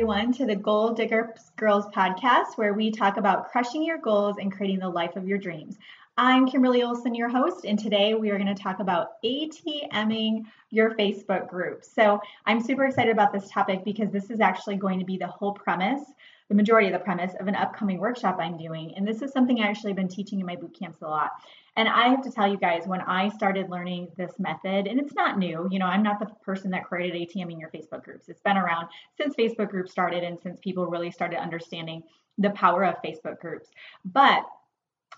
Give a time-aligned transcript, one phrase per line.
[0.00, 4.50] everyone, to the Goal Digger Girls podcast, where we talk about crushing your goals and
[4.50, 5.76] creating the life of your dreams.
[6.16, 10.92] I'm Kimberly Olson, your host, and today we are going to talk about ATMing your
[10.92, 11.84] Facebook group.
[11.84, 15.26] So I'm super excited about this topic because this is actually going to be the
[15.26, 16.00] whole premise,
[16.50, 18.92] the majority of the premise of an upcoming workshop I'm doing.
[18.96, 21.30] And this is something I actually been teaching in my boot camps a lot.
[21.76, 25.14] And I have to tell you guys, when I started learning this method, and it's
[25.14, 28.28] not new, you know, I'm not the person that created ATM in your Facebook groups.
[28.28, 32.02] It's been around since Facebook groups started and since people really started understanding
[32.36, 33.68] the power of Facebook groups.
[34.04, 34.42] But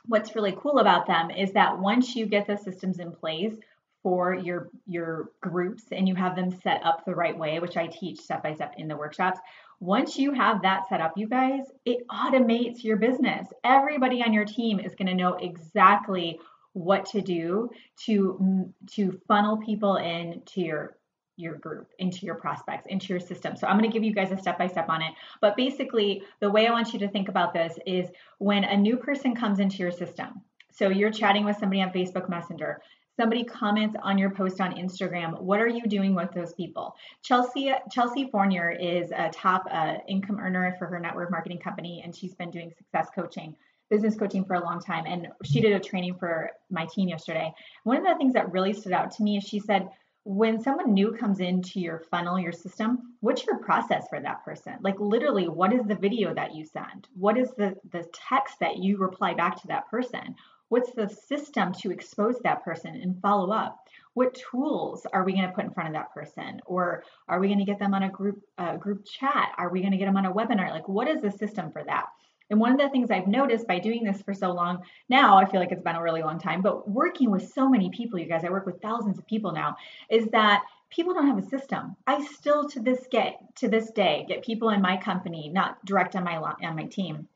[0.05, 3.55] what's really cool about them is that once you get the systems in place,
[4.03, 7.87] for your your groups and you have them set up the right way which i
[7.87, 9.39] teach step by step in the workshops
[9.83, 13.49] once you have that set up, you guys, it automates your business.
[13.65, 16.39] Everybody on your team is going to know exactly
[16.73, 17.69] what to do
[18.05, 20.97] to to funnel people into your
[21.37, 23.57] your group, into your prospects, into your system.
[23.57, 25.15] So I'm going to give you guys a step by step on it.
[25.41, 28.97] But basically, the way I want you to think about this is when a new
[28.97, 30.43] person comes into your system.
[30.71, 32.81] So you're chatting with somebody on Facebook Messenger
[33.17, 36.97] somebody comments on your post on Instagram, what are you doing with those people?
[37.23, 42.15] Chelsea Chelsea Fournier is a top uh, income earner for her network marketing company, and
[42.15, 43.55] she's been doing success coaching,
[43.91, 45.05] business coaching for a long time.
[45.07, 47.53] And she did a training for my team yesterday.
[47.85, 49.89] One of the things that really stood out to me is she said,
[50.25, 54.75] when someone new comes into your funnel, your system, what's your process for that person?
[54.81, 57.09] Like literally, what is the video that you send?
[57.15, 60.37] What is the the text that you reply back to that person?
[60.73, 63.87] What's the system to expose that person and follow up?
[64.15, 66.63] What tools are we going to put in front of that person?
[66.65, 69.53] Or are we going to get them on a group uh, group chat?
[69.59, 70.71] Are we going to get them on a webinar?
[70.71, 72.07] Like, what is the system for that?
[72.49, 75.45] And one of the things I've noticed by doing this for so long now, I
[75.45, 78.25] feel like it's been a really long time, but working with so many people, you
[78.25, 79.77] guys, I work with thousands of people now,
[80.09, 81.97] is that people don't have a system.
[82.07, 86.17] I still to this get to this day get people in my company, not direct
[86.17, 87.29] on my on my team,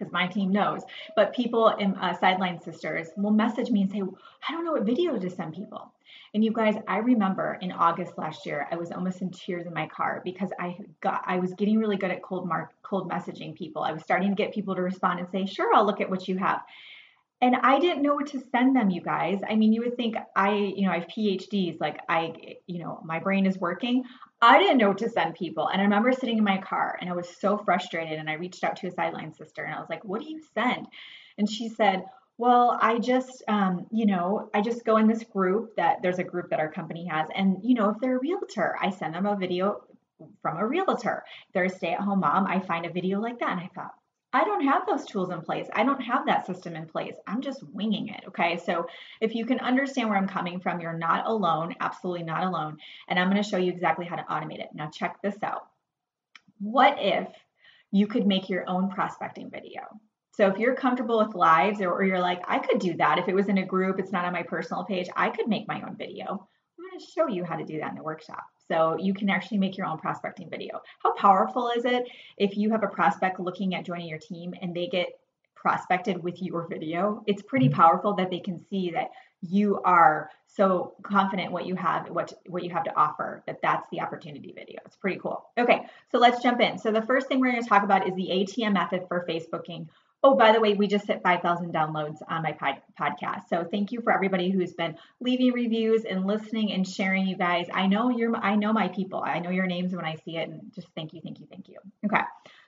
[0.00, 0.82] because my team knows,
[1.14, 4.02] but people in uh, Sideline Sisters will message me and say,
[4.48, 5.92] I don't know what video to send people.
[6.32, 9.74] And you guys, I remember in August last year, I was almost in tears in
[9.74, 13.54] my car because I got I was getting really good at cold mark cold messaging
[13.54, 13.82] people.
[13.82, 16.28] I was starting to get people to respond and say, "Sure, I'll look at what
[16.28, 16.60] you have."
[17.42, 19.40] And I didn't know what to send them, you guys.
[19.48, 23.00] I mean, you would think I, you know, I have PhDs, like I, you know,
[23.04, 24.04] my brain is working.
[24.42, 25.68] I didn't know what to send people.
[25.68, 28.18] And I remember sitting in my car and I was so frustrated.
[28.18, 30.40] And I reached out to a sideline sister and I was like, what do you
[30.54, 30.86] send?
[31.38, 32.04] And she said,
[32.36, 36.24] well, I just, um, you know, I just go in this group that there's a
[36.24, 37.28] group that our company has.
[37.34, 39.82] And, you know, if they're a realtor, I send them a video
[40.40, 41.22] from a realtor.
[41.48, 43.50] If they're a stay at home mom, I find a video like that.
[43.50, 43.92] And I thought,
[44.32, 45.66] I don't have those tools in place.
[45.72, 47.14] I don't have that system in place.
[47.26, 48.22] I'm just winging it.
[48.28, 48.60] Okay.
[48.64, 48.86] So
[49.20, 52.76] if you can understand where I'm coming from, you're not alone, absolutely not alone.
[53.08, 54.68] And I'm going to show you exactly how to automate it.
[54.72, 55.66] Now, check this out.
[56.60, 57.28] What if
[57.90, 59.82] you could make your own prospecting video?
[60.32, 63.28] So if you're comfortable with lives or, or you're like, I could do that if
[63.28, 65.82] it was in a group, it's not on my personal page, I could make my
[65.82, 66.48] own video.
[67.00, 68.44] Going to show you how to do that in the workshop.
[68.68, 70.80] So you can actually make your own prospecting video.
[71.02, 72.04] How powerful is it
[72.36, 75.08] if you have a prospect looking at joining your team and they get
[75.54, 77.22] prospected with your video?
[77.26, 77.80] It's pretty mm-hmm.
[77.80, 79.10] powerful that they can see that
[79.42, 83.86] you are so confident what you have what what you have to offer that that's
[83.90, 85.80] the opportunity video it's pretty cool okay
[86.12, 88.28] so let's jump in so the first thing we're going to talk about is the
[88.30, 89.86] atm method for facebooking
[90.22, 93.48] Oh, by the way, we just hit 5,000 downloads on my pod- podcast.
[93.48, 97.26] So thank you for everybody who's been leaving reviews and listening and sharing.
[97.26, 99.22] You guys, I know you're, I know my people.
[99.24, 101.68] I know your names when I see it, and just thank you, thank you, thank
[101.68, 101.78] you.
[102.04, 102.22] Okay,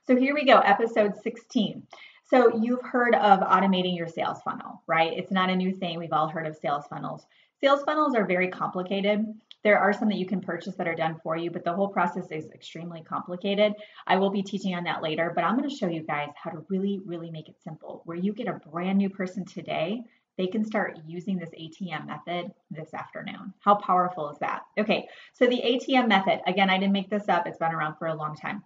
[0.06, 1.86] so here we go, episode 16.
[2.30, 5.12] So you've heard of automating your sales funnel, right?
[5.12, 5.98] It's not a new thing.
[5.98, 7.26] We've all heard of sales funnels.
[7.62, 9.24] Sales funnels are very complicated.
[9.62, 11.86] There are some that you can purchase that are done for you, but the whole
[11.86, 13.74] process is extremely complicated.
[14.04, 16.50] I will be teaching on that later, but I'm going to show you guys how
[16.50, 20.02] to really, really make it simple where you get a brand new person today.
[20.36, 23.54] They can start using this ATM method this afternoon.
[23.60, 24.62] How powerful is that?
[24.76, 28.08] Okay, so the ATM method, again, I didn't make this up, it's been around for
[28.08, 28.64] a long time.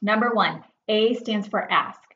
[0.00, 2.07] Number one, A stands for ask.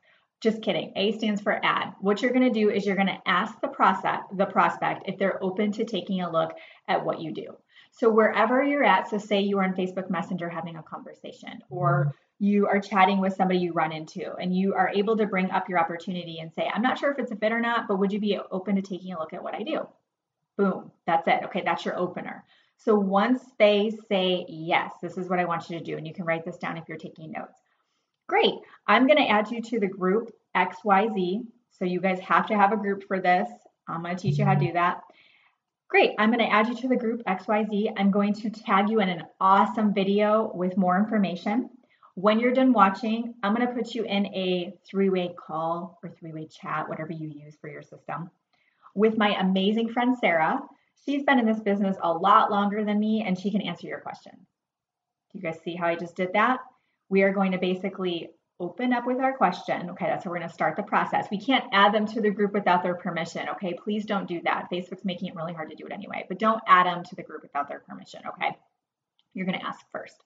[0.42, 0.92] Just kidding.
[0.96, 1.94] A stands for add.
[2.00, 5.16] What you're going to do is you're going to ask the process, the prospect if
[5.16, 6.56] they're open to taking a look
[6.88, 7.56] at what you do.
[7.92, 12.06] So wherever you're at, so say you are on Facebook Messenger having a conversation or
[12.06, 12.44] mm-hmm.
[12.44, 15.68] you are chatting with somebody you run into and you are able to bring up
[15.68, 18.12] your opportunity and say, I'm not sure if it's a fit or not, but would
[18.12, 19.86] you be open to taking a look at what I do?
[20.56, 21.44] Boom, that's it.
[21.44, 22.44] Okay, that's your opener.
[22.78, 26.12] So once they say, yes, this is what I want you to do, and you
[26.12, 27.61] can write this down if you're taking notes.
[28.32, 28.54] Great,
[28.86, 31.42] I'm going to add you to the group XYZ.
[31.70, 33.46] So you guys have to have a group for this.
[33.86, 35.02] I'm going to teach you how to do that.
[35.90, 37.92] Great, I'm gonna add you to the group XYZ.
[37.98, 41.68] I'm going to tag you in an awesome video with more information.
[42.14, 46.08] When you're done watching, I'm going to put you in a three way call or
[46.08, 48.30] three way chat, whatever you use for your system,
[48.94, 50.58] with my amazing friend Sarah.
[51.04, 54.00] She's been in this business a lot longer than me and she can answer your
[54.00, 54.48] questions.
[55.32, 56.60] Do you guys see how I just did that?
[57.12, 59.90] We are going to basically open up with our question.
[59.90, 61.26] Okay, that's how we're going to start the process.
[61.30, 63.50] We can't add them to the group without their permission.
[63.50, 64.70] Okay, please don't do that.
[64.72, 67.22] Facebook's making it really hard to do it anyway, but don't add them to the
[67.22, 68.22] group without their permission.
[68.26, 68.56] Okay,
[69.34, 70.16] you're going to ask first.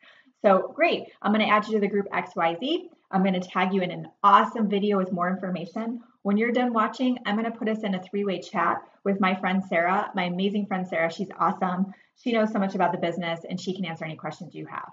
[0.42, 1.08] So, great.
[1.20, 2.88] I'm going to add you to the group XYZ.
[3.10, 6.02] I'm going to tag you in an awesome video with more information.
[6.22, 9.18] When you're done watching, I'm going to put us in a three way chat with
[9.18, 11.12] my friend Sarah, my amazing friend Sarah.
[11.12, 11.92] She's awesome.
[12.22, 14.92] She knows so much about the business and she can answer any questions you have.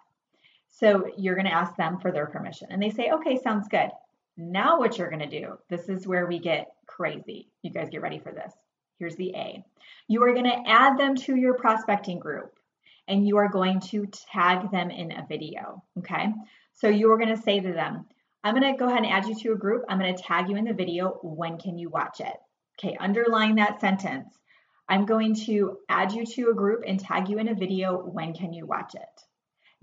[0.79, 2.69] So you're going to ask them for their permission.
[2.71, 3.91] And they say, okay, sounds good.
[4.37, 7.47] Now, what you're going to do, this is where we get crazy.
[7.61, 8.51] You guys get ready for this.
[8.97, 9.63] Here's the A.
[10.07, 12.57] You are going to add them to your prospecting group
[13.07, 15.83] and you are going to tag them in a video.
[15.99, 16.33] Okay.
[16.73, 18.05] So you are going to say to them,
[18.43, 19.85] I'm going to go ahead and add you to a group.
[19.87, 21.19] I'm going to tag you in the video.
[21.21, 22.35] When can you watch it?
[22.79, 22.97] Okay.
[22.99, 24.33] Underline that sentence.
[24.89, 27.97] I'm going to add you to a group and tag you in a video.
[27.97, 29.23] When can you watch it?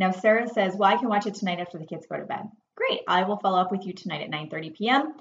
[0.00, 2.48] Now, Sarah says, Well, I can watch it tonight after the kids go to bed.
[2.74, 3.02] Great.
[3.06, 5.12] I will follow up with you tonight at 9 30 p.m.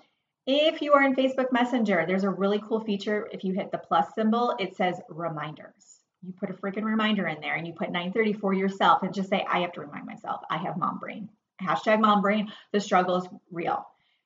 [0.47, 3.27] If you are in Facebook Messenger, there's a really cool feature.
[3.33, 5.99] If you hit the plus symbol, it says reminders.
[6.21, 9.29] You put a freaking reminder in there and you put 9:30 for yourself and just
[9.29, 10.41] say, I have to remind myself.
[10.49, 11.27] I have mom brain.
[11.61, 12.49] Hashtag mom brain.
[12.71, 13.85] The struggle is real.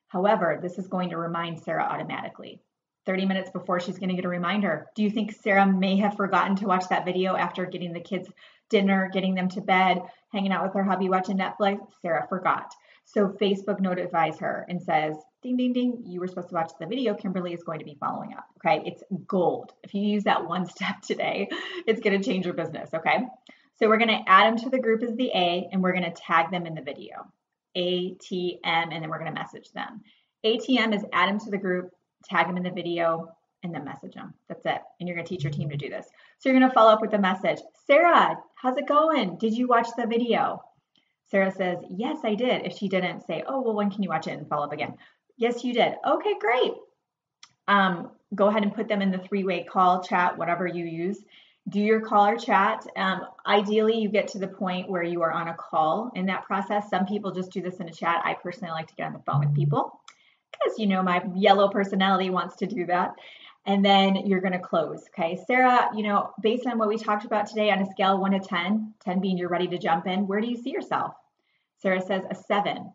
[0.10, 2.62] However, this is going to remind Sarah automatically.
[3.08, 4.88] 30 minutes before she's going to get a reminder.
[4.96, 8.30] Do you think Sarah may have forgotten to watch that video after getting the kids
[8.74, 11.78] dinner, getting them to bed, hanging out with her hubby, watching Netflix.
[12.02, 12.74] Sarah forgot.
[13.06, 16.88] So Facebook notifies her and says, ding, ding, ding, you were supposed to watch the
[16.88, 17.14] video.
[17.14, 18.46] Kimberly is going to be following up.
[18.58, 18.82] Okay.
[18.86, 19.74] It's gold.
[19.84, 21.50] If you use that one step today,
[21.86, 22.90] it's going to change your business.
[22.94, 23.20] Okay.
[23.78, 26.12] So we're going to add them to the group as the A and we're going
[26.12, 27.28] to tag them in the video.
[27.76, 30.02] ATM, and then we're going to message them.
[30.46, 31.92] ATM is add them to the group,
[32.30, 33.30] tag them in the video,
[33.64, 34.34] and then message them.
[34.48, 34.82] That's it.
[35.00, 36.08] And you're going to teach your team to do this.
[36.38, 37.60] So you're going to follow up with a message.
[37.88, 39.38] Sarah, how's it going?
[39.38, 40.62] Did you watch the video?
[41.32, 42.66] Sarah says, Yes, I did.
[42.66, 44.96] If she didn't, say, Oh, well, when can you watch it and follow up again?
[45.38, 45.94] Yes, you did.
[46.06, 46.74] Okay, great.
[47.68, 51.24] Um, go ahead and put them in the three way call, chat, whatever you use.
[51.70, 52.86] Do your call or chat.
[52.98, 56.44] Um, ideally, you get to the point where you are on a call in that
[56.44, 56.90] process.
[56.90, 58.22] Some people just do this in a chat.
[58.26, 60.02] I personally like to get on the phone with people
[60.52, 63.16] because you know my yellow personality wants to do that
[63.66, 65.04] and then you're going to close.
[65.10, 65.40] Okay.
[65.48, 68.40] Sarah, you know, based on what we talked about today on a scale 1 to
[68.40, 71.14] 10, 10 being you're ready to jump in, where do you see yourself?
[71.82, 72.92] Sarah says a 7.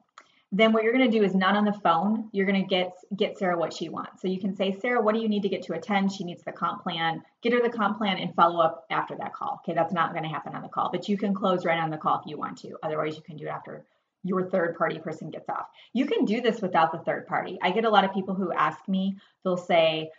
[0.51, 2.31] Then what you're going to do is not on the phone.
[2.33, 4.23] You're going to get get Sarah what she wants.
[4.23, 6.09] So you can say, Sarah, what do you need to get to a 10?
[6.09, 7.23] She needs the comp plan.
[7.43, 9.61] Get her the comp plan and follow up after that call.
[9.63, 11.91] Okay, that's not going to happen on the call, but you can close right on
[11.91, 12.79] the call if you want to.
[12.83, 13.85] Otherwise, you can do it after
[14.25, 15.67] your third party person gets off.
[15.93, 17.59] You can do this without the third party.
[17.63, 20.11] I get a lot of people who ask me, they'll say,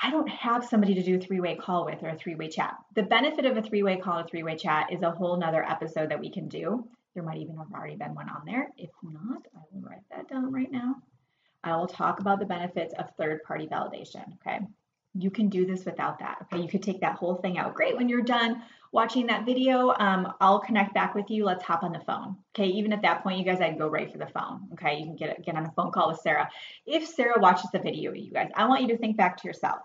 [0.00, 2.48] I don't have somebody to do a three way call with or a three way
[2.48, 2.76] chat.
[2.94, 5.64] The benefit of a three way call or three way chat is a whole nother
[5.64, 6.86] episode that we can do.
[7.14, 8.68] There might even have already been one on there.
[8.76, 10.96] If not, I will write that down right now.
[11.64, 14.24] I will talk about the benefits of third party validation.
[14.34, 14.60] Okay.
[15.14, 16.38] You can do this without that.
[16.42, 16.62] Okay.
[16.62, 17.74] You could take that whole thing out.
[17.74, 17.96] Great.
[17.96, 21.44] When you're done watching that video, um, I'll connect back with you.
[21.44, 22.36] Let's hop on the phone.
[22.54, 22.68] Okay.
[22.68, 24.68] Even at that point, you guys, I'd go right for the phone.
[24.74, 24.98] Okay.
[24.98, 26.48] You can get, get on a phone call with Sarah.
[26.86, 29.80] If Sarah watches the video, you guys, I want you to think back to yourself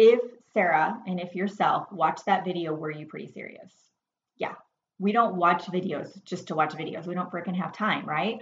[0.00, 0.20] if
[0.54, 3.70] Sarah and if yourself watch that video, were you pretty serious?
[4.38, 4.54] Yeah.
[4.98, 7.06] We don't watch videos just to watch videos.
[7.06, 8.40] We don't freaking have time, right?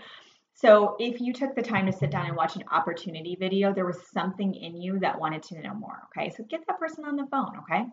[0.60, 3.86] So if you took the time to sit down and watch an opportunity video, there
[3.86, 6.02] was something in you that wanted to know more.
[6.06, 6.30] Okay.
[6.36, 7.52] So get that person on the phone.
[7.58, 7.86] Okay.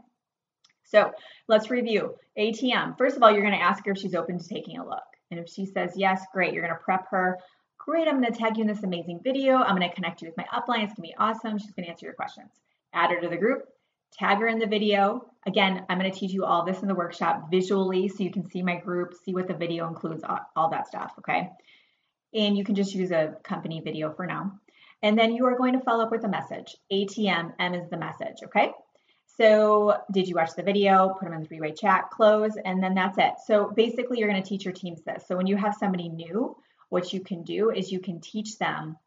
[0.84, 1.12] So
[1.48, 2.98] let's review ATM.
[2.98, 5.04] First of all, you're going to ask her if she's open to taking a look.
[5.30, 6.54] And if she says yes, great.
[6.54, 7.38] You're going to prep her.
[7.78, 8.08] Great.
[8.08, 9.58] I'm going to tag you in this amazing video.
[9.58, 10.84] I'm going to connect you with my upline.
[10.84, 11.60] It's going to be awesome.
[11.60, 12.50] She's going to answer your questions
[12.96, 13.68] add her to the group,
[14.18, 15.30] tag her in the video.
[15.46, 18.50] Again, I'm going to teach you all this in the workshop visually so you can
[18.50, 20.24] see my group, see what the video includes,
[20.56, 21.50] all that stuff, okay?
[22.36, 24.60] And you can just use a company video for now.
[25.02, 26.76] And then you are going to follow up with a message.
[26.92, 28.72] ATM, M is the message, okay?
[29.38, 31.16] So did you watch the video?
[31.20, 33.34] Put them in the three-way chat, close, and then that's it.
[33.46, 35.24] So basically you're going to teach your teams this.
[35.28, 36.56] So when you have somebody new,
[36.90, 38.98] what you can do is you can teach them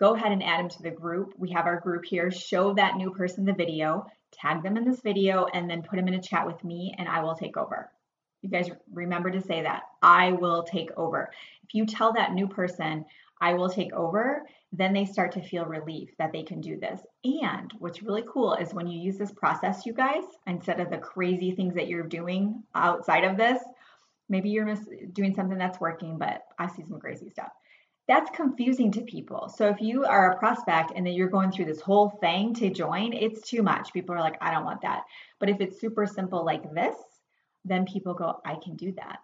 [0.00, 1.34] go ahead and add them to the group.
[1.36, 2.30] We have our group here.
[2.30, 6.08] Show that new person the video, tag them in this video, and then put them
[6.08, 7.90] in a chat with me, and I will take over.
[8.42, 9.82] You guys remember to say that.
[10.02, 11.30] I will take over.
[11.64, 13.04] If you tell that new person,
[13.40, 17.00] I will take over, then they start to feel relief that they can do this.
[17.24, 20.98] And what's really cool is when you use this process, you guys, instead of the
[20.98, 23.62] crazy things that you're doing outside of this,
[24.30, 24.76] Maybe you're
[25.12, 27.50] doing something that's working, but I see some crazy stuff.
[28.06, 29.52] That's confusing to people.
[29.54, 32.70] So if you are a prospect and then you're going through this whole thing to
[32.70, 33.92] join, it's too much.
[33.92, 35.02] People are like, I don't want that.
[35.40, 36.94] But if it's super simple like this,
[37.64, 39.18] then people go, I can do that.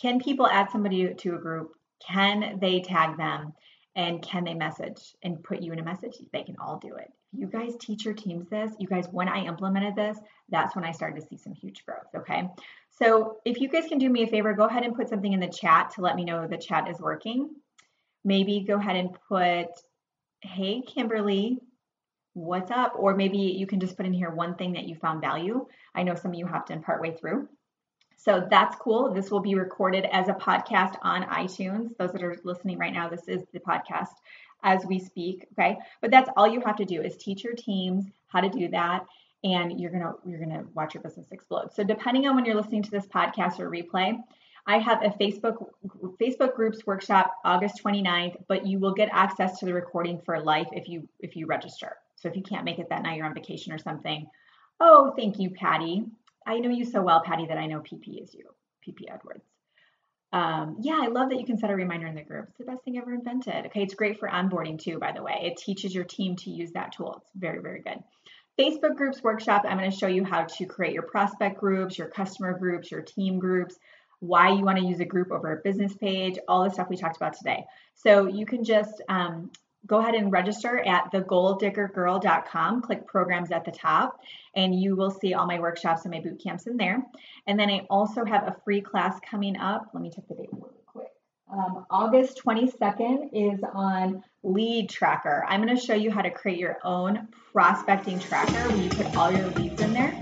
[0.00, 1.72] Can people add somebody to a group?
[2.06, 3.52] Can they tag them?
[3.96, 6.14] And can they message and put you in a message?
[6.32, 7.10] They can all do it.
[7.32, 8.72] You guys teach your teams this.
[8.78, 10.16] You guys, when I implemented this,
[10.48, 12.06] that's when I started to see some huge growth.
[12.16, 12.48] Okay.
[12.90, 15.40] So if you guys can do me a favor, go ahead and put something in
[15.40, 17.50] the chat to let me know the chat is working.
[18.24, 19.68] Maybe go ahead and put,
[20.42, 21.58] hey, Kimberly,
[22.34, 22.94] what's up?
[22.96, 25.66] Or maybe you can just put in here one thing that you found value.
[25.94, 27.48] I know some of you hopped in partway through.
[28.22, 29.14] So that's cool.
[29.14, 31.96] This will be recorded as a podcast on iTunes.
[31.96, 34.12] Those that are listening right now, this is the podcast
[34.62, 35.46] as we speak.
[35.54, 35.78] Okay.
[36.02, 39.06] But that's all you have to do is teach your teams how to do that.
[39.42, 41.72] And you're gonna you're gonna watch your business explode.
[41.72, 44.22] So depending on when you're listening to this podcast or replay,
[44.66, 45.70] I have a Facebook
[46.20, 50.68] Facebook groups workshop August 29th, but you will get access to the recording for life
[50.72, 51.96] if you if you register.
[52.16, 54.26] So if you can't make it that night, you're on vacation or something.
[54.78, 56.04] Oh, thank you, Patty.
[56.46, 58.44] I know you so well, Patty, that I know PP is you,
[58.86, 59.44] PP Edwards.
[60.32, 62.46] Um, yeah, I love that you can set a reminder in the group.
[62.48, 63.66] It's the best thing ever invented.
[63.66, 65.40] Okay, it's great for onboarding too, by the way.
[65.42, 67.16] It teaches your team to use that tool.
[67.20, 67.98] It's very, very good.
[68.58, 72.08] Facebook groups workshop, I'm going to show you how to create your prospect groups, your
[72.08, 73.76] customer groups, your team groups,
[74.20, 76.96] why you want to use a group over a business page, all the stuff we
[76.96, 77.64] talked about today.
[77.94, 79.50] So you can just um,
[79.90, 82.80] go ahead and register at thegoaldiggergirl.com.
[82.80, 84.20] Click programs at the top,
[84.54, 87.04] and you will see all my workshops and my boot camps in there.
[87.48, 89.90] And then I also have a free class coming up.
[89.92, 91.08] Let me check the date really quick.
[91.52, 95.44] Um, August 22nd is on Lead Tracker.
[95.48, 99.16] I'm going to show you how to create your own prospecting tracker where you put
[99.16, 100.16] all your leads in there.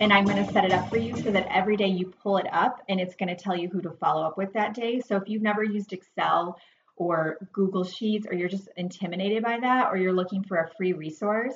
[0.00, 2.36] And I'm going to set it up for you so that every day you pull
[2.36, 5.00] it up and it's going to tell you who to follow up with that day.
[5.00, 6.58] So if you've never used Excel,
[6.98, 10.92] or Google Sheets, or you're just intimidated by that, or you're looking for a free
[10.92, 11.54] resource,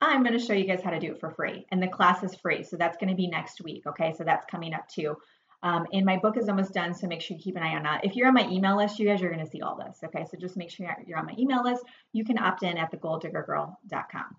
[0.00, 1.66] I'm going to show you guys how to do it for free.
[1.70, 2.62] And the class is free.
[2.62, 3.86] So that's going to be next week.
[3.86, 4.12] Okay.
[4.16, 5.16] So that's coming up too.
[5.62, 6.94] Um, and my book is almost done.
[6.94, 8.04] So make sure you keep an eye on that.
[8.04, 9.98] If you're on my email list, you guys are going to see all this.
[10.04, 10.26] Okay.
[10.30, 11.82] So just make sure you're on my email list.
[12.12, 14.36] You can opt in at thegoaldiggergirl.com.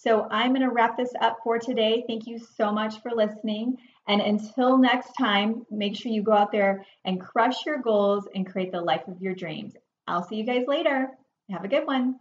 [0.00, 2.04] So I'm going to wrap this up for today.
[2.06, 3.76] Thank you so much for listening.
[4.06, 8.46] And until next time, make sure you go out there and crush your goals and
[8.46, 9.74] create the life of your dreams.
[10.06, 11.10] I'll see you guys later.
[11.50, 12.14] Have a good one.